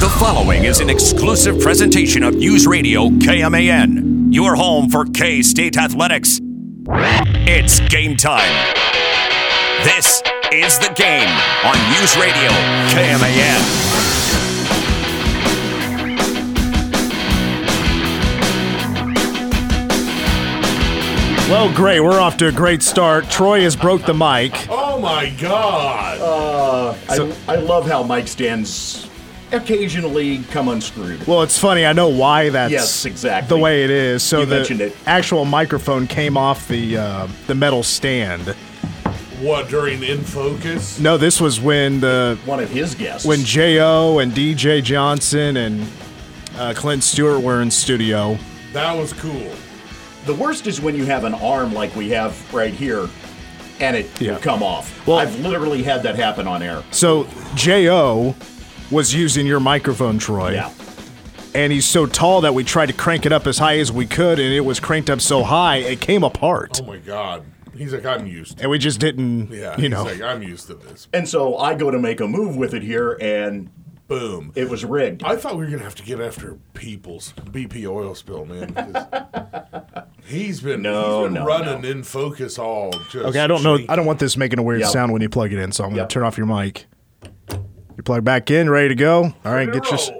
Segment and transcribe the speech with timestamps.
[0.00, 5.76] The following is an exclusive presentation of News Radio KMAN, your home for K State
[5.76, 6.40] Athletics.
[7.46, 8.50] It's game time.
[9.84, 11.28] This is the game
[11.64, 12.50] on News Radio
[12.94, 13.90] KMAN.
[21.48, 21.98] Well, great.
[21.98, 23.28] We're off to a great start.
[23.28, 24.52] Troy has broke the mic.
[24.70, 26.20] Oh my God!
[26.20, 28.70] Uh, So- I, I love how mic stands
[29.52, 31.26] occasionally come unscrewed.
[31.26, 31.84] Well, it's funny.
[31.86, 33.56] I know why that's Yes, exactly.
[33.56, 34.22] the way it is.
[34.22, 34.96] So You the mentioned it.
[35.06, 38.54] actual microphone came off the uh, the metal stand.
[39.40, 40.98] what during in focus?
[41.00, 43.26] No, this was when the One of his guests.
[43.26, 45.86] when Jo and DJ Johnson and
[46.58, 48.36] uh, Clint Stewart were in studio.
[48.72, 49.50] That was cool.
[50.26, 53.08] the worst is when you have an arm like we have right here,
[53.80, 54.32] and it Yeah.
[54.32, 55.04] will come off.
[55.06, 56.82] Well- I've literally had that happen on air.
[56.90, 58.34] So Jo
[58.90, 60.52] was using your microphone, Troy.
[60.52, 60.72] Yeah.
[61.54, 64.06] And he's so tall that we tried to crank it up as high as we
[64.06, 66.80] could, and it was cranked up so high it came apart.
[66.82, 67.44] Oh my God!
[67.76, 68.58] He's like, I'm used.
[68.58, 70.04] To And we just didn't, Yeah, you he's know.
[70.04, 71.08] like, I'm used to this.
[71.12, 73.68] And so I go to make a move with it here, and
[74.06, 74.52] Boom.
[74.54, 75.24] it was rigged.
[75.24, 78.72] I thought we were gonna have to get after People's BP oil spill, man.
[78.74, 81.88] 'cause He's been, No, he's been no, running no.
[81.88, 82.92] in focus all.
[83.10, 83.78] Just Okay, I don't know.
[83.88, 84.90] I don't want this making a weird Yep.
[84.90, 86.08] sound when you plug it in, so I'm going to Yep.
[86.10, 86.86] turn off your mic.
[88.00, 89.24] You plug back in, ready to go.
[89.44, 90.10] All right, get your s-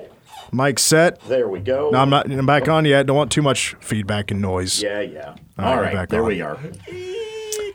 [0.52, 1.18] mic set.
[1.22, 1.88] There we go.
[1.90, 2.30] No, I'm not.
[2.30, 3.06] I'm back on yet.
[3.06, 4.82] Don't want too much feedback and noise.
[4.82, 5.34] Yeah, yeah.
[5.58, 6.26] All All right, back there on.
[6.28, 6.58] we are.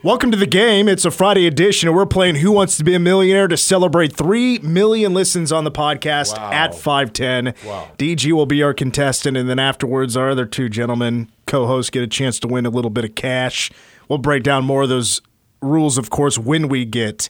[0.04, 0.88] Welcome to the game.
[0.88, 4.16] It's a Friday edition, and we're playing Who Wants to Be a Millionaire to celebrate
[4.16, 6.52] three million listens on the podcast Wow.
[6.52, 7.56] at 510.
[7.66, 7.88] Wow.
[7.98, 12.08] DG will be our contestant, and then afterwards, our other two gentlemen, co-hosts, get a
[12.08, 13.72] chance to win a little bit of cash.
[14.08, 15.20] We'll break down more of those
[15.64, 17.28] rules, of course, when we get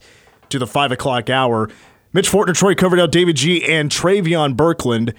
[0.50, 1.70] to the five o'clock hour.
[2.16, 5.14] Mitch Fortner, Troy Coverdale, David G, and Travion Birkland.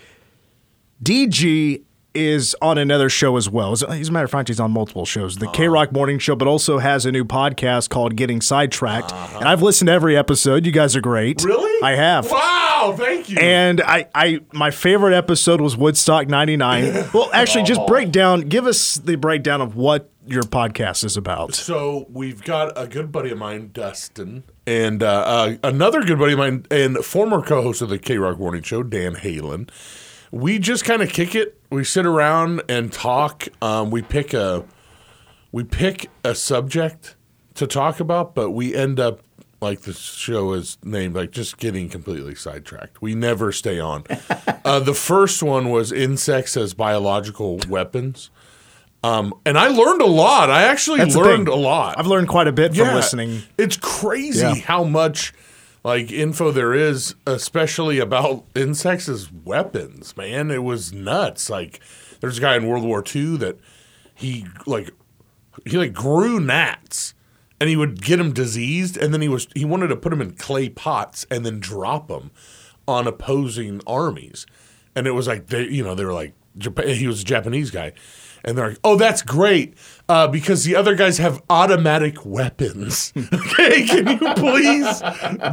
[1.03, 1.83] DG
[2.15, 3.73] is on another show as well.
[3.73, 5.37] As a matter of fact, he's on multiple shows.
[5.37, 5.55] The uh-huh.
[5.55, 9.13] K Rock Morning Show, but also has a new podcast called Getting Sidetracked.
[9.13, 9.41] Uh-huh.
[9.41, 10.65] And I've listened to every episode.
[10.65, 11.45] You guys are great.
[11.45, 11.83] Really?
[11.85, 12.31] I have.
[12.31, 12.95] Wow!
[12.97, 13.37] Thank you.
[13.41, 17.11] And I, I, my favorite episode was Woodstock '99.
[17.13, 17.87] Well, actually, just oh.
[17.87, 18.49] break down.
[18.49, 21.55] Give us the breakdown of what your podcast is about.
[21.55, 26.33] So we've got a good buddy of mine, Dustin, and uh, uh, another good buddy
[26.33, 29.71] of mine and former co-host of the K Rock Morning Show, Dan Halen.
[30.31, 31.61] We just kind of kick it.
[31.71, 33.49] We sit around and talk.
[33.63, 34.65] Um, we pick a
[35.53, 37.17] we pick a subject
[37.55, 39.21] to talk about, but we end up
[39.61, 43.01] like the show is named like just getting completely sidetracked.
[43.01, 44.05] We never stay on.
[44.65, 48.31] uh, the first one was insects as biological weapons.
[49.07, 50.51] Um, and I learned a lot.
[50.51, 51.99] I actually That's learned a lot.
[51.99, 53.43] I've learned quite a bit from listening.
[53.59, 54.55] It's crazy Yeah.
[54.55, 55.33] how much
[55.85, 60.17] like info there is, especially about insects as weapons.
[60.17, 61.49] Man, it was nuts.
[61.49, 61.81] Like
[62.21, 63.59] there's a guy in World War II that
[64.15, 64.91] he like
[65.65, 67.15] he like grew gnats
[67.61, 70.21] and he would get them diseased and then he was he wanted to put them
[70.21, 72.31] in clay pots and then drop them
[72.89, 74.47] on opposing armies
[74.95, 77.71] and it was like they you know they were like Japan, he was a Japanese
[77.71, 77.93] guy
[78.47, 79.75] and they're like oh that's great
[80.09, 85.03] uh, because the other guys have automatic weapons okay can you please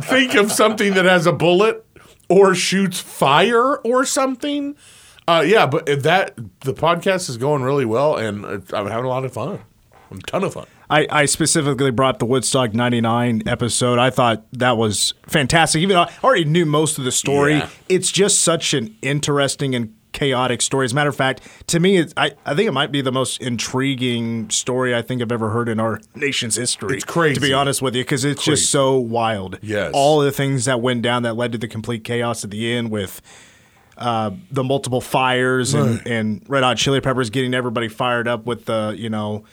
[0.06, 1.86] think of something that has a bullet
[2.30, 4.76] or shoots fire or something
[5.28, 9.26] uh, yeah but that the podcast is going really well and I'm having a lot
[9.26, 9.59] of fun
[10.12, 13.98] a ton of fun I, I specifically brought the Woodstock 99 episode.
[13.98, 15.82] I thought that was fantastic.
[15.82, 17.70] Even though I already knew most of the story, Yeah.
[17.90, 20.85] it's just such an interesting and chaotic story.
[20.85, 23.12] As a matter of fact, to me, it's, I, I think it might be the
[23.12, 26.96] most intriguing story I think I've ever heard in our nation's history.
[26.96, 27.35] It's crazy.
[27.35, 28.62] To be honest with you, because it's Crazy.
[28.62, 29.59] just so wild.
[29.62, 29.91] Yes.
[29.94, 32.90] All the things that went down that led to the complete chaos at the end
[32.91, 33.22] with
[33.97, 36.07] uh, the multiple fires and, Right.
[36.07, 39.44] and Red Hot Chili Peppers getting everybody fired up with the, you know,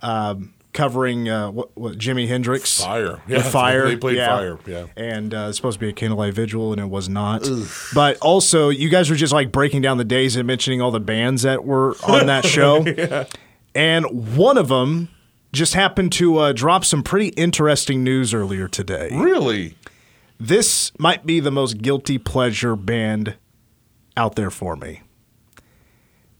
[0.00, 3.22] um, covering uh, what, what Jimi Hendrix Fire.
[3.26, 3.88] Yeah, fire.
[3.88, 4.86] they played Fire, yeah.
[4.96, 7.48] and uh, it's supposed to be a candlelight vigil, and it was not.
[7.94, 11.00] But also, you guys were just like breaking down the days and mentioning all the
[11.00, 12.84] bands that were on that show,
[13.74, 15.08] and one of them
[15.52, 19.08] just happened to uh, drop some pretty interesting news earlier today.
[19.12, 19.76] really
[20.38, 23.36] This might be the most guilty pleasure band
[24.16, 25.00] out there for me.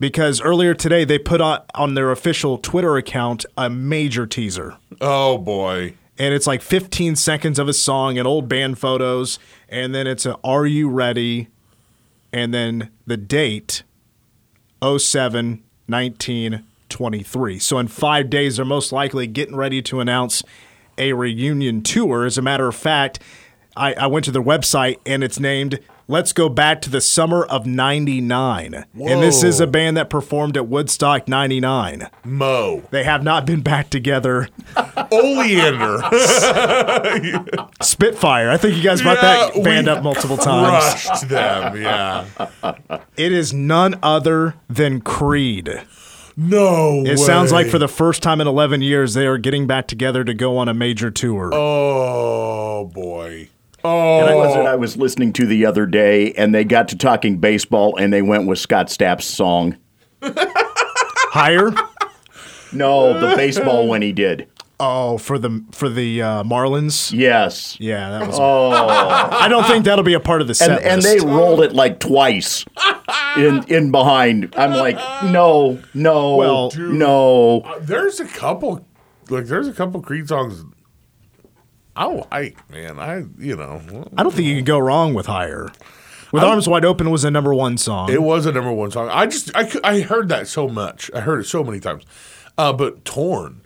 [0.00, 4.76] Because earlier today they put on, on their official Twitter account a major teaser.
[5.00, 9.38] oh boy And it's like 15 seconds of a song and old band photos.
[9.69, 11.49] And then it's a Are You Ready?
[12.32, 13.82] And then the date
[14.82, 17.58] 07 19 23.
[17.58, 20.43] So in five days, they're most likely getting ready to announce
[20.96, 22.25] a reunion tour.
[22.25, 23.19] As a matter of fact,
[23.76, 27.45] I, I went to their website and it's named Let's go back to the summer
[27.45, 28.75] of 99.
[28.75, 32.11] And this is a band that performed at Woodstock 99.
[32.25, 32.83] Mo.
[32.91, 34.49] They have not been back together.
[35.11, 36.03] Oleander.
[37.81, 38.51] Spitfire.
[38.51, 41.05] I think you guys brought Yeah, that band up multiple times.
[41.05, 42.27] Crushed them, yeah.
[43.17, 45.83] It is none other than Creed.
[46.37, 49.87] No It sounds like for the first time in 11 years, they are getting back
[49.87, 51.51] together to go on a major tour.
[51.55, 53.49] Oh, boy.
[53.85, 57.97] What was I was listening to the other day, and they got to talking baseball,
[57.97, 59.77] and they went with Scott Stapp's song.
[60.23, 61.71] Higher?
[62.73, 64.49] No, the baseball when he did.
[64.81, 67.13] Oh, for the for the uh, Marlins.
[67.17, 67.77] Yes.
[67.79, 68.39] Yeah, that was.
[68.41, 71.19] Oh, I don't think that'll be a part of the And, set and list.
[71.25, 72.65] they rolled it like twice
[73.37, 74.53] in in behind.
[74.57, 74.97] I'm like,
[75.31, 77.61] no, no, Well- no.
[77.61, 78.87] Uh, There's a couple,
[79.29, 80.65] like, there's a couple Creed songs
[81.96, 82.99] I man.
[82.99, 83.81] I, you know,
[84.17, 85.69] I don't think you can go wrong with Higher.
[86.32, 88.11] With Arms Wide Open was a number one song.
[88.11, 89.08] it was a number one song.
[89.08, 91.08] I just, I, I heard that so much.
[91.14, 92.02] I heard it so many times.
[92.58, 93.61] Uh, but Torn.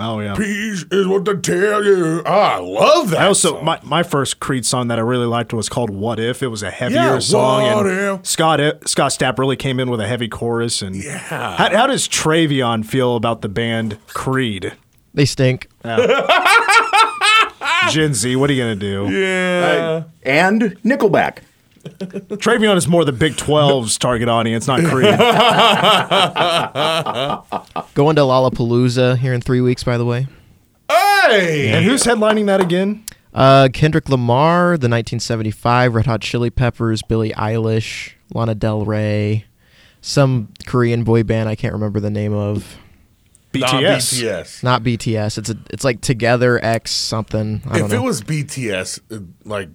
[0.00, 0.34] oh yeah.
[0.34, 2.22] Peace is what they tell you.
[2.24, 3.20] Ah, I love that.
[3.20, 3.64] I also song.
[3.66, 6.62] my, my first Creed song that I really liked was called "What If." It was
[6.62, 8.26] a heavier Yeah, song, What and If.
[8.26, 8.58] Scott
[8.88, 10.80] Scott Stapp really came in with a heavy chorus.
[10.80, 11.18] And Yeah.
[11.18, 14.72] how, how does Travion feel about the band Creed?
[15.12, 15.68] They stink.
[17.90, 19.08] Gen Z, what are you gonna do?
[19.10, 20.04] yeah.
[20.22, 21.38] And Nickelback.
[21.84, 25.04] Travion is more the Big 12's target audience, not Creed.
[27.94, 30.26] Going to Lollapalooza here in three weeks, by the way.
[30.88, 31.68] Hey.
[31.70, 33.04] and who's headlining that again?
[33.34, 39.44] Uh, Kendrick Lamar, the 1975 Red Hot Chili Peppers, Billie Eilish, Lana Del Rey,
[40.00, 42.78] some Korean boy band I can't remember the name of.
[43.54, 44.22] Nah, BTS.
[44.22, 44.62] BTS.
[44.62, 45.38] Not BTS.
[45.38, 47.62] It's a, it's like Together X something.
[47.66, 48.02] I don't If know.
[48.02, 49.68] it was BTS, uh, like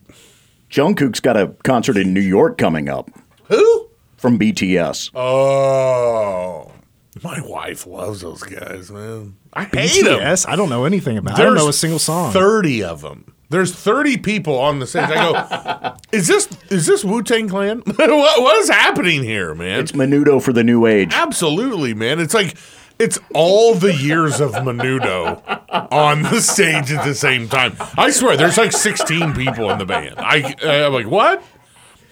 [0.70, 3.10] Jungkook's got a concert in New York coming up
[3.46, 3.90] who?
[4.18, 5.12] from BTS.
[5.16, 6.72] Oh,
[7.24, 9.36] my wife loves those guys, man.
[9.54, 10.20] I hate them.
[10.20, 10.48] BTS?
[10.48, 11.40] I don't know anything about.
[11.40, 12.32] I don't know a single song.
[12.32, 13.34] Thirty of them.
[13.50, 15.10] There's thirty people on the stage.
[15.10, 17.80] I go, is this is this Wu Tang Clan?
[17.86, 19.80] what, what is happening here, man?
[19.80, 21.10] It's Menudo for the new age.
[21.12, 22.20] Absolutely, man.
[22.20, 22.56] It's like
[23.00, 25.42] it's all the years of Menudo
[25.92, 27.76] on the stage at the same time.
[27.98, 30.16] I swear, there's like 16 people in the band.
[30.18, 31.42] I uh, I'm like, what?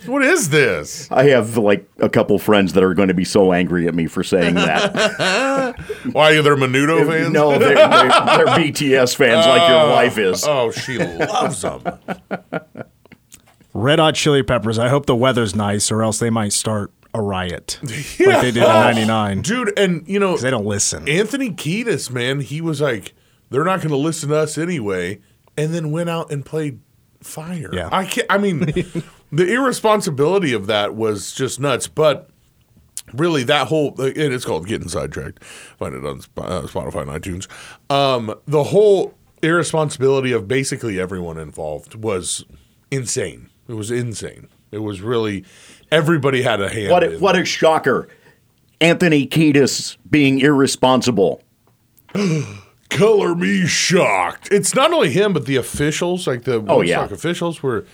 [0.06, 1.12] What is this?
[1.12, 4.07] I have like a couple friends that are going to be so angry at me
[4.07, 5.75] for saying that.
[6.13, 7.33] Why are there Menudo fans?
[7.33, 9.90] no, they're, they're, they're BTS fans like your oh.
[9.90, 10.45] wife is.
[10.48, 11.81] Oh, she loves them.
[13.74, 14.80] Red Hot Chili Peppers.
[14.80, 18.58] I hope the weather's nice, or else they might start a riot like they did
[18.58, 19.42] in '99.
[19.42, 21.08] Dude, and you know, They don't listen.
[21.10, 23.14] Anthony Kiedis, man, he was like,
[23.50, 25.19] they're not going to listen to us anyway,
[25.58, 26.80] and then went out and played
[27.22, 27.69] Fire.
[27.74, 27.90] Yeah.
[27.92, 28.28] I can't.
[28.30, 28.60] I mean,
[29.31, 31.88] the irresponsibility of that was just nuts.
[31.88, 32.30] But
[33.14, 35.44] really, that whole and it's called getting sidetracked.
[35.44, 37.48] Find it on uh, Spotify and iTunes.
[37.92, 42.46] Um, the whole irresponsibility of basically everyone involved was
[42.92, 43.50] insane.
[43.68, 44.48] It was insane.
[44.72, 45.44] It was really
[45.92, 46.92] everybody had a hand.
[46.92, 48.07] What in a, what a shocker.
[48.80, 51.42] Anthony Kiedis being irresponsible.
[52.89, 54.50] color me shocked.
[54.51, 57.13] It's not only him, but the officials, like the Oh, Woodstock yeah.
[57.16, 57.86] officials, were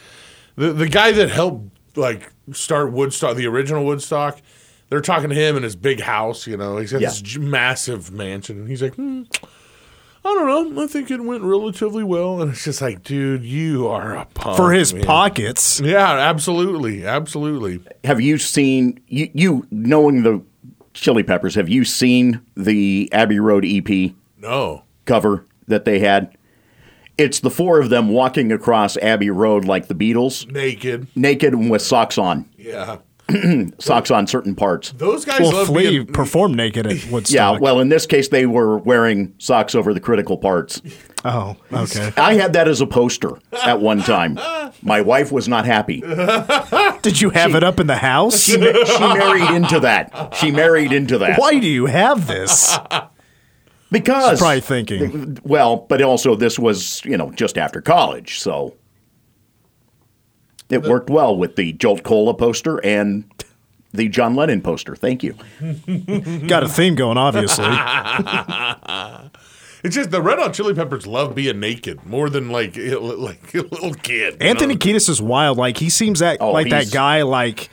[0.56, 4.40] the the guy that helped like start Woodstock, the original Woodstock.
[4.90, 6.46] They're talking to him in his big house.
[6.46, 7.10] You know, he's got Yeah.
[7.10, 9.24] this massive mansion, and he's like, hmm,
[10.26, 10.84] I don't know.
[10.84, 14.56] I think it went relatively well, and it's just like, dude, you are a punk
[14.58, 15.04] For his man.
[15.04, 15.82] pockets.
[15.82, 17.82] Yeah, absolutely, absolutely.
[18.06, 20.42] Have you seen you, you knowing the
[20.94, 21.56] Chili Peppers?
[21.56, 26.38] Have you seen the Abbey Road EP No, cover that they had?
[27.18, 31.08] It's the four of them walking across Abbey Road like the Beatles, naked.
[31.16, 32.98] naked and with socks on, Yeah,
[33.80, 34.92] socks on certain parts.
[34.98, 36.06] those guys Well, love Flea being.
[36.08, 37.34] performed naked at Woodstock.
[37.34, 40.82] Yeah, well, in this case, they were wearing socks over the critical parts.
[41.26, 42.12] oh, okay.
[42.18, 44.38] I had that as a poster at one time.
[44.82, 46.02] My wife was not happy.
[47.02, 48.42] Did you have it up in the house?
[48.44, 50.36] She, she married into that.
[50.36, 51.40] She married into that.
[51.40, 52.78] Why do you have this?
[53.92, 55.38] Because Probably thinking.
[55.44, 58.74] Well, but also this was, you know, just after college, so
[60.74, 63.24] it worked well with the Jolt Cola poster and
[63.94, 64.96] the John Lennon poster.
[64.96, 65.36] Thank you.
[66.48, 67.66] Got a theme going, obviously.
[69.86, 73.64] It's just the Red Hot Chili Peppers love being naked more than like like a
[73.64, 74.42] little kid.
[74.42, 74.80] Anthony know?
[74.80, 75.58] Kiedis is wild.
[75.58, 77.24] Like he seems that Oh, like that guy.
[77.24, 77.70] Like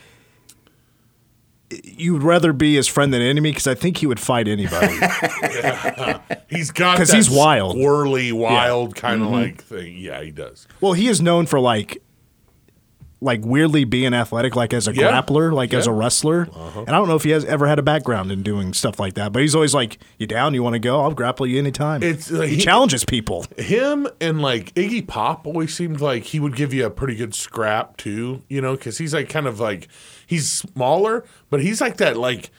[1.70, 4.92] you would rather be his friend than enemy because I think he would fight anybody.
[6.48, 7.78] He's got because he's wild.
[7.78, 9.34] whirly, wild kind of Mm-hmm.
[9.36, 9.96] like thing.
[9.96, 10.66] Yeah, he does.
[10.80, 12.02] well, he is known for like
[13.22, 15.10] like weirdly being athletic, like as a Yeah.
[15.22, 15.92] grappler, like as a Yeah.
[15.92, 16.00] Uh-huh.
[16.00, 16.48] wrestler.
[16.76, 19.12] And I don't know if he has ever had a background in doing stuff like
[19.14, 20.54] that, but he's always like, "You down?
[20.54, 21.00] You want to go?
[21.02, 23.44] I'll grapple you anytime." It's, uh, he, he- challenges people.
[23.58, 27.34] him and like Iggy Pop always seemed like he would give you a pretty good
[27.34, 29.88] scrap too, you know, because he's like kind of like
[30.26, 32.50] he's smaller, but he's like that like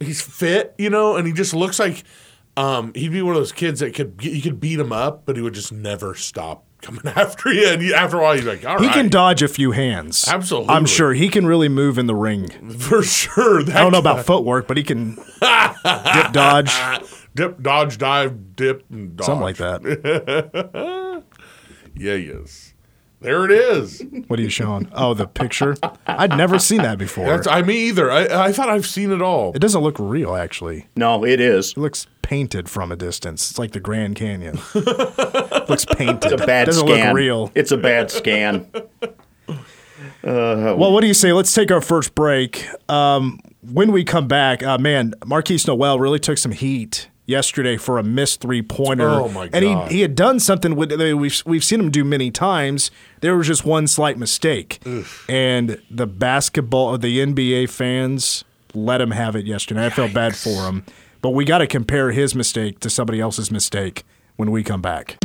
[0.00, 2.04] he's fit, you know, and he just looks like
[2.58, 5.36] um, he'd be one of those kids that could you could beat him up, but
[5.36, 8.64] he would just never stop coming after you, and you, after a while you're like,
[8.64, 10.26] all He right, can dodge a few hands.
[10.28, 10.70] Absolutely.
[10.74, 12.48] I'm sure he can really move in the ring.
[12.78, 13.62] for sure.
[13.62, 16.72] That I don't know about footwork, but he can dip, dodge,
[17.34, 19.26] dip, dodge, dive, dip, and dodge.
[19.26, 21.24] something like that.
[21.98, 22.74] Yeah, yes.
[23.20, 24.04] There it is.
[24.28, 24.88] What are you showing?
[24.92, 25.74] Oh, the picture.
[26.06, 27.26] I'd never seen that before.
[27.26, 28.10] That's I me either.
[28.10, 29.52] I, I thought I've seen it all.
[29.54, 30.86] it doesn't look real, actually.
[30.96, 31.70] No, it is.
[31.72, 33.50] It looks painted from a distance.
[33.50, 34.58] It's like the Grand Canyon.
[34.74, 36.32] looks painted.
[36.32, 37.06] It's a bad doesn't scan.
[37.06, 37.50] look real.
[37.54, 38.70] It's a bad scan.
[40.22, 41.32] Well, what do you say?
[41.32, 42.66] Let's take our first break.
[42.90, 47.98] Um, when we come back, uh, man, Markquis Nowell really took some heat yesterday for
[47.98, 49.08] a missed three pointer.
[49.10, 52.30] Oh, my And he he had done something with we've we've seen him do many
[52.30, 52.90] times.
[53.20, 54.80] There was just one slight mistake,
[55.28, 59.86] and the basketball, the NBA fans let him have it yesterday.
[59.86, 60.84] I felt bad for him,
[61.20, 64.04] but we got to compare his mistake to somebody else's mistake
[64.36, 65.18] when we come back.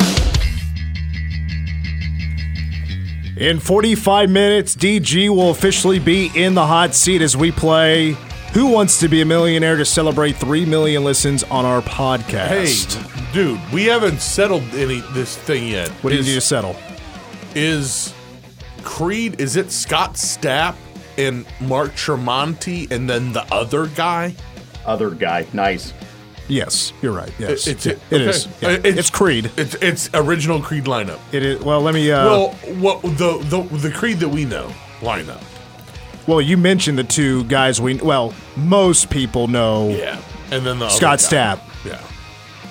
[3.38, 8.16] In 45 minutes, DG will officially be in the hot seat as we play
[8.54, 13.02] Who Wants to Be a Millionaire to celebrate 3 million listens on our podcast?
[13.02, 15.88] Hey, dude, we haven't settled any this thing yet.
[16.04, 16.76] what do you is, need to settle?
[17.56, 18.14] Is
[18.84, 19.40] Creed?
[19.40, 20.76] Is it Scott Stapp
[21.18, 24.36] and Mark Tremonti, and then the other guy?
[24.86, 25.94] Other guy, nice.
[26.50, 27.32] Yes, you're right.
[27.40, 28.48] Yes, It's it is.
[28.48, 28.74] okay.
[28.74, 28.78] Yeah.
[28.80, 29.50] Uh, It's, Creed.
[29.56, 31.20] It's it's original Creed lineup.
[31.32, 31.62] It is.
[31.62, 32.12] Well, let me.
[32.12, 32.50] Uh, well,
[32.82, 35.42] what the the the Creed that we know lineup?
[36.28, 37.96] Well, you mentioned the two guys we.
[37.96, 41.20] Well, most people know Yeah, and then the Scott.
[41.20, 41.60] Stapp.
[41.86, 42.02] Yeah,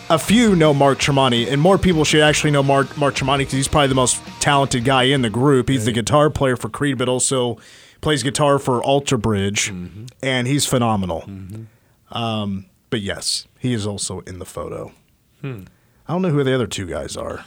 [0.08, 3.54] A few know Mark Tremonti, and more people should actually know Mark Mark Tremonti because
[3.54, 5.68] he's probably the most talented guy in the group.
[5.68, 7.58] He's the guitar player for Creed, but also
[8.00, 10.06] plays guitar for Alter Bridge, mm-hmm.
[10.22, 11.22] and he's phenomenal.
[11.22, 12.16] Mm-hmm.
[12.16, 14.92] Um, but yes, he is also in the photo.
[15.40, 15.62] Hmm.
[16.08, 17.44] I don't know who the other two guys are.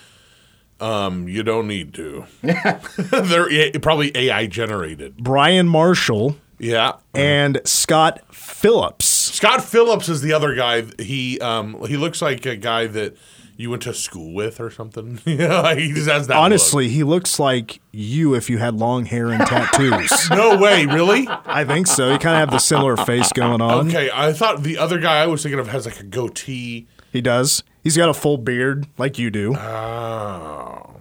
[0.83, 2.25] Um, you don't need to.
[2.41, 5.17] They're A- probably AI generated.
[5.17, 9.05] Brian Marshall Yeah, and Scott Phillips.
[9.05, 10.83] Scott Phillips is the other guy.
[10.99, 13.15] He um he looks like a guy that
[13.55, 15.19] you went to school with or something.
[15.25, 16.33] yeah, he just has that.
[16.35, 16.43] look.
[16.43, 20.29] Honestly, he looks like you if you had long hair and tattoos.
[20.31, 21.27] no way, really.
[21.29, 22.11] I think so.
[22.11, 23.87] You kind of have the similar face going on.
[23.89, 26.87] Okay, I thought the other guy I was thinking of has like a goatee.
[27.13, 27.63] He does.
[27.83, 29.55] He's got a full beard like you do.
[29.55, 30.95] Oh,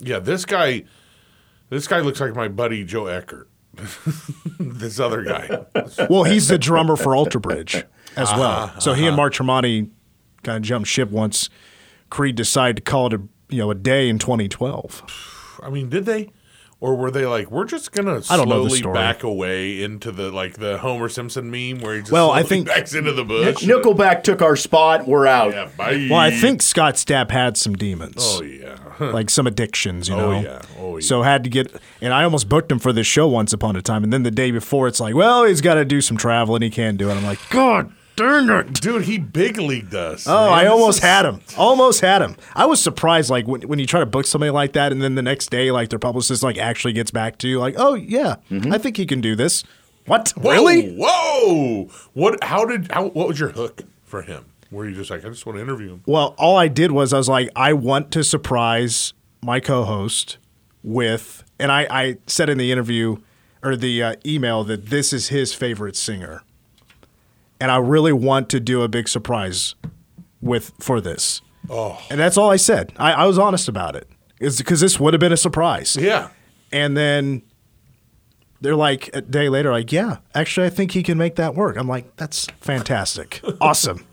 [0.00, 0.18] yeah.
[0.18, 0.84] This guy,
[1.68, 3.48] this guy looks like my buddy Joe Eckert.
[4.58, 5.64] this other guy.
[6.10, 7.74] Well, he's the drummer for Alter Bridge
[8.16, 8.80] as Uh-huh, well.
[8.80, 9.90] So he and Mark Tremonti
[10.42, 11.48] kind of jumped ship once
[12.10, 15.60] Creed decided to call it a you know a day in 2012.
[15.62, 16.30] I mean, did they?
[16.82, 18.94] Or were they like, we're just gonna I don't know the slowly story.
[18.94, 22.48] back away into the like the Homer Simpson meme where he just Well, I slowly
[22.48, 23.62] think- backs into the bush.
[23.62, 25.06] Nickelback took our spot.
[25.06, 25.52] We're out.
[25.52, 26.08] Yeah, bye.
[26.10, 28.16] Well, I think Scott Stapp had some demons.
[28.18, 28.78] Oh yeah.
[28.98, 30.40] like some addictions, you Oh, know.
[30.40, 30.62] yeah.
[30.80, 31.02] Oh, yeah.
[31.06, 33.80] So had to get, and I almost booked him for this show once upon a
[33.82, 36.56] time, and then the day before, it's like, well, he's got to do some travel
[36.56, 37.14] and he can't do it.
[37.14, 38.74] I'm like, God darn it!
[38.80, 40.26] Dude, he big leagued us.
[40.26, 40.52] Oh, man.
[40.52, 41.40] I almost is- had him.
[41.56, 42.36] Almost had him.
[42.54, 45.14] I was surprised, like when, when you try to book somebody like that, and then
[45.14, 48.36] the next day, like their publicist like actually gets back to you, like, oh yeah,
[48.50, 49.64] I think he can do this.
[50.06, 50.30] What?
[50.36, 50.94] Whoa, Really?
[50.98, 51.88] Whoa!
[52.12, 52.42] What?
[52.42, 52.90] How did?
[52.90, 53.08] How?
[53.08, 54.46] What was your hook for him?
[54.70, 56.02] Were you just like, I just want to interview him?
[56.06, 60.38] Well, all I did was I was like, I want to surprise my co-host
[60.82, 63.18] with, and I, I said in the interview
[63.62, 66.42] or the uh, email that this is his favorite singer,
[67.62, 69.74] and I really want to do a big surprise
[70.40, 71.40] with for this.
[71.70, 72.92] Oh, And that's all I said.
[72.96, 74.08] I, I was honest about it.
[74.40, 75.96] Is because this would have been a surprise.
[75.96, 76.30] yeah.
[76.72, 77.42] And then
[78.60, 81.76] they're like a day later, like, yeah, actually, I think he can make that work.
[81.76, 84.04] I'm like, that's fantastic, awesome.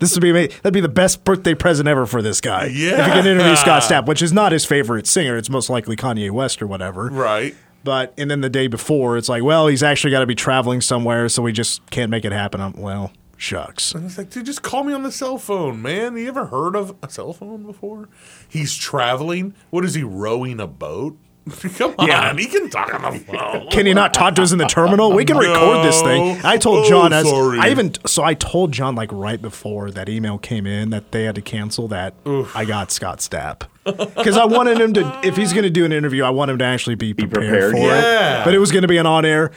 [0.00, 2.64] This would be ama- that'd be the best birthday present ever for this guy.
[2.66, 5.36] Yeah, if you can interview Scott Stapp, which is not his favorite singer.
[5.36, 7.08] It's most likely Kanye West or whatever.
[7.10, 7.54] Right.
[7.82, 10.80] But and then the day before, it's like, well, he's actually got to be traveling
[10.80, 12.60] somewhere, so we just can't make it happen.
[12.60, 13.94] I'm, well, shucks.
[13.94, 16.16] And it's like, dude, just call me on the cell phone, man.
[16.16, 18.08] You ever heard of a cell phone before?
[18.48, 19.54] He's traveling.
[19.70, 21.16] What is he rowing a boat?
[21.76, 22.34] Come on, Yeah.
[22.36, 23.68] he can talk on the phone.
[23.68, 25.12] Can you not talk to us in the terminal?
[25.12, 26.38] We can record this thing.
[26.44, 27.12] I told Oh, John.
[27.12, 27.58] as, sorry.
[27.58, 31.24] I even so I told John like right before that email came in that they
[31.24, 32.14] had to cancel that.
[32.54, 35.20] I got Scott Stapp because I wanted him to.
[35.24, 37.72] If he's going to do an interview, I want him to actually be prepared, prepared,
[37.72, 38.42] for yeah.
[38.42, 38.44] it.
[38.44, 39.50] But it was going to be an on air.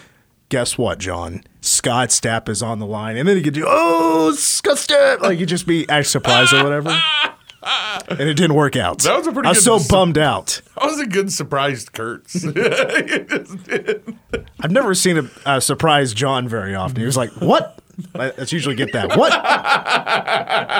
[0.50, 1.44] Guess what, John?
[1.62, 5.40] Scott Stapp is on the line, and then he could do oh Scott Stapp, like
[5.40, 6.90] he'd just be act surprised or whatever.
[8.10, 9.00] And it didn't work out.
[9.04, 10.62] That was a pretty I was good so s- bummed out.
[10.78, 12.46] I was a good surprised Kurtz.
[14.60, 16.98] I've never seen a, a surprise John very often.
[17.00, 17.80] He was like, "What?"
[18.16, 19.16] I- That's usually get that.
[19.18, 19.32] What?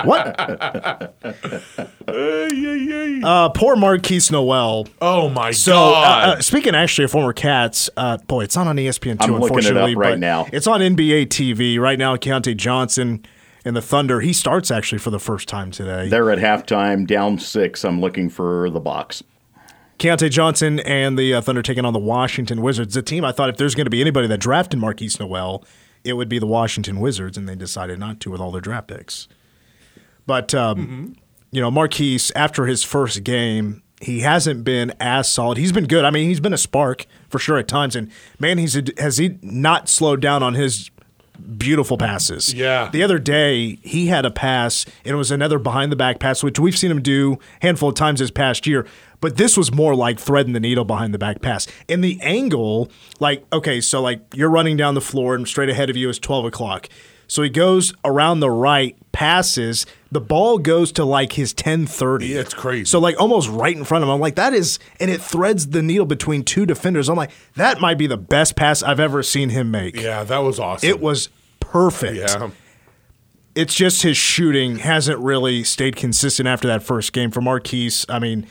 [0.06, 1.14] what?
[3.26, 4.88] Uh, poor Markquis Nowell.
[5.02, 6.38] oh my So, uh, god!
[6.38, 9.36] uh, speaking actually of former Cats, uh, boy, it's not on ESPN two.
[9.36, 10.48] I'm looking it up unfortunately, right now.
[10.52, 12.16] It's on NBA TV right now.
[12.16, 13.26] Keyontae Johnson
[13.66, 14.22] and the Thunder.
[14.22, 16.08] He starts actually for the first time today.
[16.10, 17.84] They're at halftime, down six.
[17.84, 19.24] I'm looking for the box.
[20.00, 22.94] Keyontae Johnson and the uh, Thunder taking on the Washington Wizards.
[22.94, 25.64] The team I thought if there's going to be anybody that drafted Markquis Nowell,
[26.04, 28.88] it would be the Washington Wizards, and they decided not to with all their draft
[28.88, 29.28] picks.
[30.26, 31.16] But um,
[31.52, 35.58] you know, Markquis after his first game, he hasn't been as solid.
[35.58, 36.04] He's been good.
[36.04, 39.38] I mean, he's been a spark for sure at times, and man, he's has he
[39.42, 40.90] not slowed down on his
[41.58, 42.54] beautiful passes.
[42.54, 42.90] Yeah.
[42.92, 46.44] The other day, he had a pass, and it was another behind the back pass,
[46.44, 48.86] which we've seen him do a handful of times this past year.
[49.20, 51.66] But this was more like threading the needle behind the back pass.
[51.88, 55.90] And the angle, like, okay, so like you're running down the floor, and straight ahead
[55.90, 56.90] of you is 12 o'clock.
[57.28, 59.86] So he goes around the right, passes.
[60.12, 62.28] The ball goes to like his 1030.
[62.28, 62.86] Yeah, it's crazy.
[62.86, 64.14] So like almost right in front of him.
[64.16, 67.10] I'm like, that is, and it threads the needle between two defenders.
[67.10, 69.96] I'm like, that might be the best pass I've ever seen him make.
[70.00, 70.88] yeah, that was awesome.
[70.90, 72.18] It was perfect.
[72.18, 72.50] Yeah.
[73.56, 78.06] It's just his shooting hasn't really stayed consistent after that first game for Markquis.
[78.10, 78.48] I mean,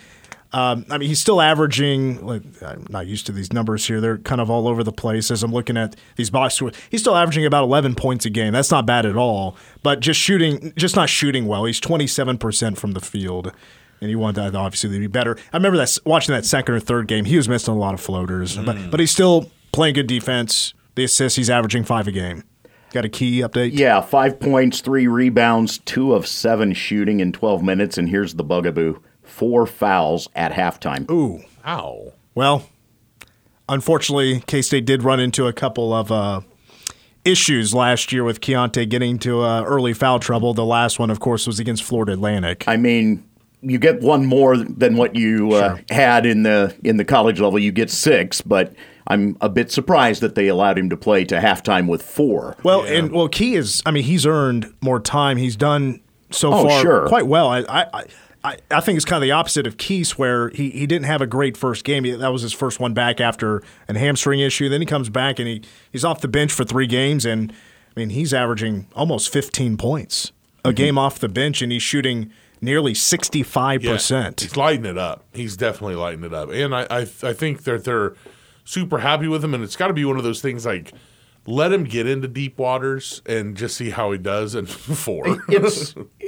[0.53, 2.25] um, I mean, he's still averaging.
[2.25, 5.31] Like, I'm not used to these numbers here; they're kind of all over the place.
[5.31, 8.53] As I'm looking at these box scores, he's still averaging about 11 points a game.
[8.53, 9.57] That's not bad at all.
[9.81, 11.65] But just shooting, just not shooting well.
[11.65, 13.51] He's 27 percent from the field,
[13.99, 15.35] and he wanted that obviously to be better.
[15.51, 17.99] I remember that watching that second or third game, he was missing a lot of
[17.99, 20.75] floaters, but but he's still playing good defense.
[20.95, 22.43] The assists, he's averaging five a game.
[22.91, 23.71] Got a key update?
[23.73, 27.97] Yeah, five points, three rebounds, two of seven shooting in 12 minutes.
[27.97, 28.99] And here's the bugaboo
[29.33, 31.09] four fouls at halftime.
[31.09, 31.41] Ooh.
[31.65, 32.13] Ow.
[32.35, 32.69] Well,
[33.67, 36.41] unfortunately, K State did run into a couple of uh,
[37.25, 40.53] issues last year with Keyontae getting to uh, early foul trouble.
[40.53, 42.63] The last one, of course, was against Florida Atlantic.
[42.67, 43.23] I mean,
[43.61, 47.57] you get one more than what you uh, had in the in the college level.
[47.57, 48.73] You get six, but
[49.07, 52.55] I'm a bit surprised that they allowed him to play to halftime with four.
[52.63, 53.81] Well, and well, Key is.
[53.85, 55.37] I mean, he's earned more time.
[55.37, 57.07] He's done so Oh, far sure.
[57.07, 57.47] quite well.
[57.47, 57.59] I,
[57.93, 58.05] I,
[58.43, 61.21] I, I think it's kind of the opposite of Keys, where he, he didn't have
[61.21, 62.03] a great first game.
[62.03, 64.67] He- That was his first one back after an hamstring issue.
[64.69, 67.51] Then he comes back and he, he's off the bench for three games, and
[67.95, 70.31] I mean he's averaging almost 15 points
[70.65, 70.75] a Mm-hmm.
[70.75, 74.41] game off the bench, and he's shooting nearly 65 Yeah, percent.
[74.41, 75.23] He's lighting it up.
[75.33, 78.13] He's definitely lighting it up, and I I, I think that they're
[78.65, 80.93] super happy with him, and it's got to be one of those things like
[81.45, 84.55] let him get into deep waters and just see how he does.
[84.55, 85.93] And four, it's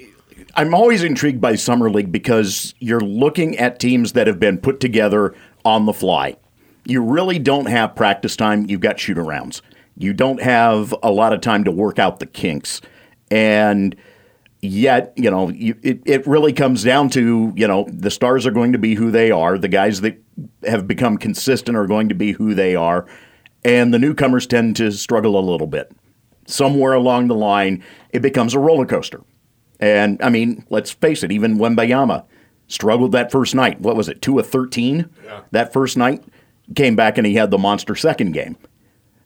[0.57, 4.79] I'm always intrigued by summer league because you're looking at teams that have been put
[4.79, 6.37] together on the fly.
[6.85, 8.65] You really don't have practice time.
[8.69, 9.61] You've got shoot arounds.
[9.97, 12.79] You don't have a lot of time to work out the kinks.
[13.29, 13.97] And
[14.61, 18.51] yet, you know, you, it, it really comes down to, you know, the stars are
[18.51, 19.57] going to be who they are.
[19.57, 20.21] The guys that
[20.65, 23.05] have become consistent are going to be who they are.
[23.65, 25.91] And the newcomers tend to struggle a little bit.
[26.45, 29.21] Somewhere along the line, it becomes a roller coaster.
[29.79, 32.25] And I mean, let's face it, even Wembanyama
[32.67, 33.79] struggled that first night.
[33.81, 35.09] What was it, two of 13
[35.51, 36.23] that first night?
[36.75, 38.57] Came back and he had the monster second game.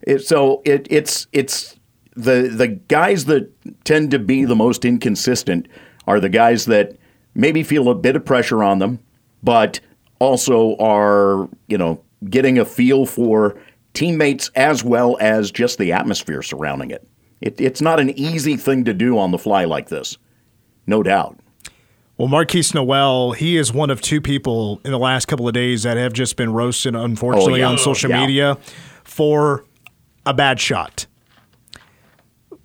[0.01, 1.77] It, so it, it's it's
[2.15, 3.49] the the guys that
[3.85, 5.67] tend to be the most inconsistent
[6.07, 6.97] are the guys that
[7.35, 8.99] maybe feel a bit of pressure on them,
[9.43, 9.79] but
[10.19, 13.57] also are you know getting a feel for
[13.93, 17.07] teammates as well as just the atmosphere surrounding it.
[17.41, 20.17] it it's not an easy thing to do on the fly like this,
[20.89, 21.37] no doubt.
[22.17, 25.83] Well, Markquis Nowell, he is one of two people in the last couple of days
[25.83, 27.69] that have just been roasted, unfortunately, Oh, yeah.
[27.69, 28.21] on social oh, Yeah.
[28.27, 28.57] media
[29.05, 29.63] for
[30.25, 31.05] a bad shot.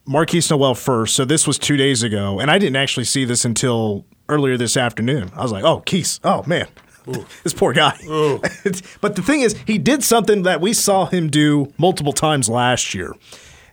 [0.08, 1.14] Markquis Nowell first.
[1.14, 4.76] So this was two days ago, and I didn't actually see this until earlier this
[4.76, 5.30] afternoon.
[5.34, 6.20] I was like, "Oh, Keese!
[6.24, 6.66] Oh man,
[7.42, 7.96] this poor guy."
[9.00, 12.92] but the thing is, he did something that we saw him do multiple times last
[12.92, 13.14] year,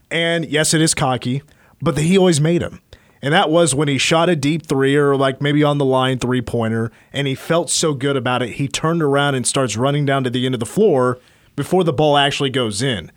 [0.09, 1.41] and yes, it is cocky,
[1.81, 2.81] but he always made him.
[3.21, 6.17] And that was when he shot a deep three or like maybe on the line
[6.17, 8.53] three pointer, and he felt so good about it.
[8.53, 11.19] He turned around and starts running down to the end of the floor
[11.55, 13.11] before the ball actually goes in.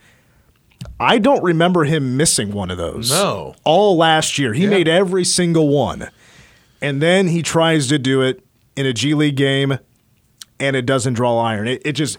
[1.00, 3.10] I don't remember him missing one of those.
[3.10, 3.54] No.
[3.64, 4.52] All last year.
[4.52, 6.10] He made every single one.
[6.82, 8.44] And then he tries to do it
[8.76, 9.78] in a G League game
[10.60, 11.68] and it doesn't draw iron.
[11.68, 12.18] It, it just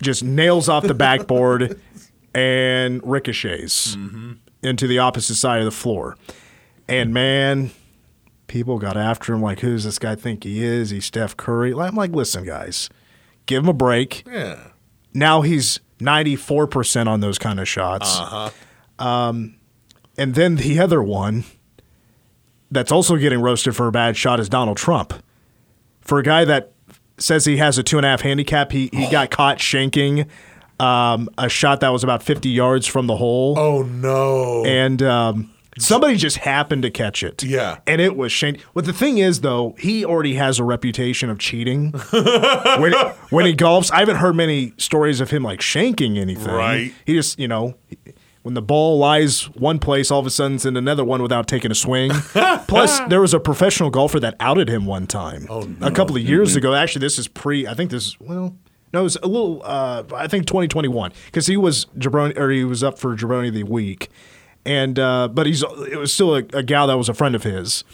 [0.00, 1.80] just nails off the backboard
[2.34, 4.32] and ricochets mm-hmm.
[4.62, 6.16] into the opposite side of the floor.
[6.88, 7.70] And man,
[8.46, 10.90] people got after him like, who's this guy think he is?
[10.90, 11.72] He's Steph Curry.
[11.74, 12.88] I'm like, listen, guys,
[13.46, 14.24] give him a break.
[14.26, 14.68] Yeah.
[15.12, 18.18] Now he's 94% on those kind of shots.
[18.18, 18.50] Uh-huh.
[19.04, 19.56] Um,
[20.16, 21.44] and then the other one
[22.70, 25.14] that's also getting roasted for a bad shot is Donald Trump.
[26.00, 26.72] For a guy that
[27.18, 30.28] says he has a two and a half handicap, he, he got caught shanking
[30.80, 33.58] um, a shot that was about 50 yards from the hole.
[33.58, 34.64] Oh no.
[34.64, 37.42] And um, somebody just happened to catch it.
[37.42, 37.78] Yeah.
[37.86, 38.64] And it was shanked.
[38.74, 42.92] But the thing is, though, he already has a reputation of cheating when,
[43.30, 43.90] when he golfs.
[43.92, 46.52] I haven't heard many stories of him like shanking anything.
[46.52, 46.92] Right.
[47.04, 47.74] He just, you know,
[48.42, 51.48] when the ball lies one place, all of a sudden it's in another one without
[51.48, 52.10] taking a swing.
[52.68, 55.46] Plus, there was a professional golfer that outed him one time.
[55.48, 55.86] Oh, no.
[55.86, 56.74] A couple of years ago.
[56.74, 58.54] Actually, this is pre, I think this is, well,
[58.92, 62.64] no, it was a little, uh, I think 2021, because he was Jabroni, or he
[62.64, 64.08] was up for Jabroni of the week.
[64.66, 67.42] And, uh, but he's, it was still a, a gal that was a friend of
[67.42, 67.84] his.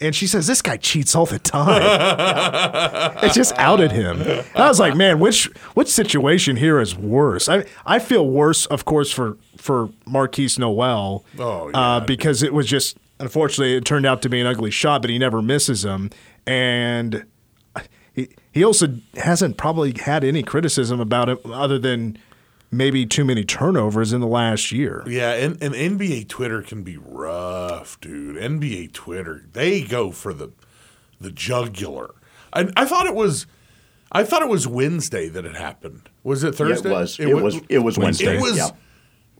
[0.00, 1.80] And she says, This guy cheats all the time.
[3.22, 4.20] it just outed him.
[4.20, 7.48] And I was like, Man, which which situation here is worse?
[7.48, 11.24] I I feel worse, of course, for for Markquis Nowell.
[11.38, 15.00] Oh, uh, because it was just unfortunately it turned out to be an ugly shot,
[15.00, 16.10] but he never misses them.
[16.46, 17.24] And
[18.12, 22.18] he he also hasn't probably had any criticism about it other than
[22.76, 25.02] maybe too many turnovers in the last year.
[25.06, 28.36] Yeah, and, and NBA Twitter can be rough, dude.
[28.36, 30.50] NBA Twitter, they go for the
[31.20, 32.14] the jugular.
[32.52, 33.46] I, I thought it was
[34.12, 36.08] I thought it was Wednesday that it happened.
[36.22, 36.90] Was it Thursday?
[36.90, 37.18] It was.
[37.18, 38.68] It wa- was- it was Wednesday, It was yeah.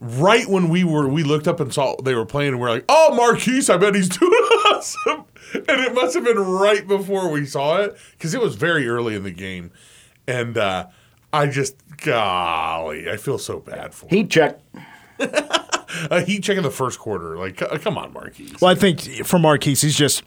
[0.01, 2.71] right when we were we looked up and saw they were playing and we are
[2.71, 7.31] like, "Oh, Markquis, I bet he's doing awesome." And it must have been right before
[7.31, 9.71] we saw it cuz it was very early in the game.
[10.27, 10.87] And uh
[11.37, 14.11] I just golly, I feel so bad for him.
[14.11, 14.59] Heat check.
[16.11, 17.39] A heat check in the first quarter.
[17.39, 18.61] Like, c- come on, Markquis.
[18.61, 20.25] Well, I think for Markquis, he's just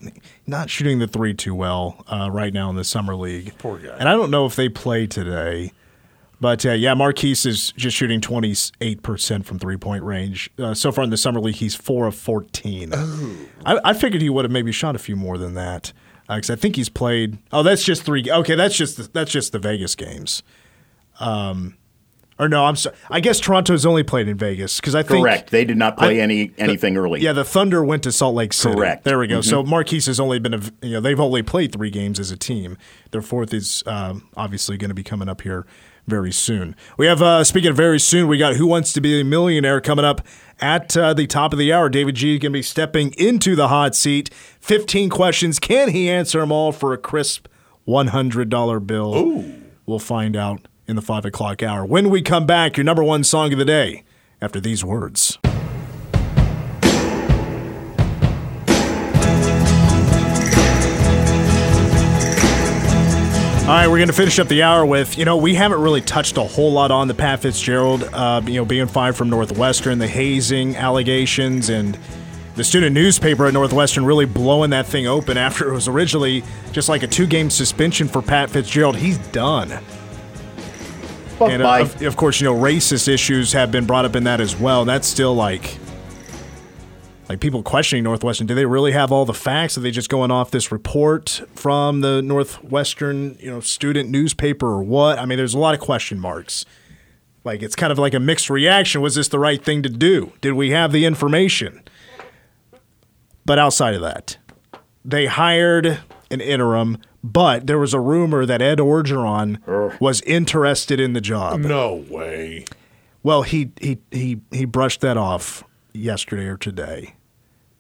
[0.47, 3.53] not shooting the three too well uh, right now in the summer league.
[3.59, 3.95] Poor guy.
[3.99, 5.71] And I don't know if they play today,
[6.41, 10.73] but uh, yeah, Markquis is just shooting twenty eight percent from three point range uh,
[10.73, 11.55] so far in the summer league.
[11.55, 12.93] He's four of fourteen.
[13.65, 15.91] I, I figured he would have maybe shot a few more than that
[16.27, 17.37] because I think he's played.
[17.51, 18.25] Oh, that's just three.
[18.31, 20.41] Okay, that's just the, that's just the Vegas games.
[21.19, 21.75] Um,
[22.39, 22.95] or no, I'm sorry.
[23.10, 25.51] I guess Toronto's only played in Vegas because I think Correct.
[25.51, 27.19] They did not play I- any anything early.
[27.19, 28.75] yeah, the Thunder went to Salt Lake City.
[28.75, 29.03] Correct.
[29.03, 29.41] There we go.
[29.41, 32.38] So Markquis has only been, a, you know, they've only played three games as a
[32.38, 32.77] team.
[33.12, 35.65] Their fourth is um, obviously going to be coming up here
[36.08, 36.77] very soon.
[36.97, 39.82] We have, uh, speaking of very soon, we got Who Wants to Be a Millionaire
[39.82, 40.25] coming up
[40.62, 41.89] at uh, the top of the hour.
[41.89, 44.34] David G is going to be stepping into the hot seat.
[44.62, 45.60] 15 questions.
[45.60, 47.47] Can he answer them all for a crisp
[47.86, 49.43] $100 bill?
[49.86, 51.86] We'll find out in the 5 o'clock hour.
[51.86, 54.04] When we come back, your number one song of the day
[54.41, 55.38] after these words.
[63.69, 66.02] All right, we're going to finish up the hour with, you know, we haven't really
[66.02, 69.99] touched a whole lot on the Pat Fitzgerald, uh, you know, being fired from Northwestern,
[69.99, 71.95] the hazing allegations, and
[72.56, 76.89] the student newspaper at Northwestern really blowing that thing open after it was originally just
[76.89, 78.95] like a two game suspension for Pat Fitzgerald.
[78.95, 79.80] He's done.
[81.39, 84.15] But And uh, by- of, of course, you know, racist issues have been brought up
[84.15, 84.84] in that as well.
[84.86, 85.78] That's still like,
[87.30, 88.45] like people questioning Northwestern.
[88.45, 89.78] Do they really have all the facts?
[89.78, 94.84] Are they just going off this report from the Northwestern, you know, student newspaper or
[94.84, 95.17] what?
[95.17, 96.65] I mean, there's a lot of question marks.
[97.45, 98.99] Like it's kind of like a mixed reaction.
[99.02, 100.34] Was this the right thing to do?
[100.41, 101.82] Did we have the information?
[103.45, 104.38] But outside of that,
[105.06, 105.99] they hired
[106.31, 111.59] an interim, but there was a rumor that Ed Orgeron was interested in the job.
[111.61, 112.65] no way.
[113.23, 115.63] Well, he he he he brushed that off
[115.93, 117.15] yesterday or today.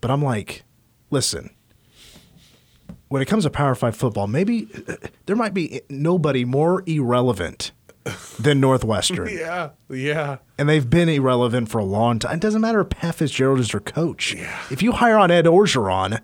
[0.01, 0.63] But I'm like,
[1.11, 1.49] listen,
[3.07, 7.71] when it comes to Power 5 football, maybe uh, there might be nobody more irrelevant
[8.39, 9.27] than Northwestern.
[9.31, 10.37] Yeah, yeah.
[10.57, 12.35] And they've been irrelevant for a long time.
[12.35, 14.33] It doesn't matter if Pat Fitzgerald is their coach.
[14.33, 14.59] Yeah.
[14.71, 16.19] If you hire on Ed Orgeron,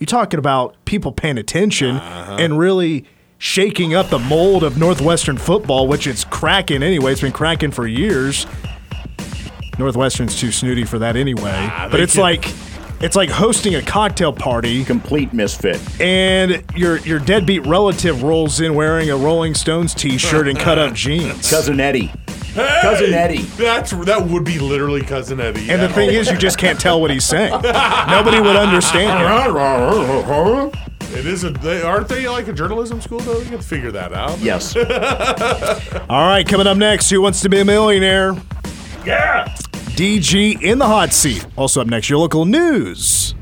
[0.00, 2.36] you're talking about people paying attention uh-huh.
[2.40, 3.04] and really
[3.38, 7.12] shaking up the mold of Northwestern football, which it's cracking anyway.
[7.12, 8.46] It's been cracking for years.
[9.78, 11.70] Northwestern's too snooty for that anyway.
[11.90, 12.46] but it's can- like
[13.00, 15.80] It's like hosting a cocktail party, Complete misfit.
[16.00, 20.92] and your your deadbeat relative rolls in wearing a Rolling Stones T-shirt and cut up
[20.94, 21.48] jeans.
[21.50, 22.12] Cousin Eddie.
[22.54, 22.78] Hey!
[22.82, 23.42] Cousin Eddie.
[23.42, 25.70] That's that would be literally cousin Eddie.
[25.70, 27.50] And the thing is, you just can't tell what he's saying.
[27.62, 30.80] Nobody would understand him.
[31.16, 31.50] it is a.
[31.50, 33.38] They, aren't they like a journalism school though?
[33.38, 34.38] You can figure that out.
[34.40, 34.76] Yes.
[36.08, 38.34] All right, coming up next, Who Wants to Be a Millionaire?
[39.04, 39.46] Yeah.
[39.96, 41.46] DG in the hot seat.
[41.56, 43.34] Also up next, your local news.